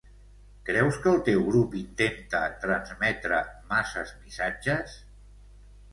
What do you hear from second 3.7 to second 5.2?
masses missatges?